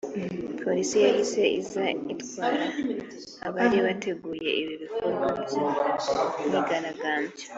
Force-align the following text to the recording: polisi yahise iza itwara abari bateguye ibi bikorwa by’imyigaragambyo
polisi 0.63 0.97
yahise 1.05 1.43
iza 1.59 1.85
itwara 2.13 2.65
abari 3.47 3.77
bateguye 3.87 4.49
ibi 4.61 4.73
bikorwa 4.83 5.27
by’imyigaragambyo 5.41 7.45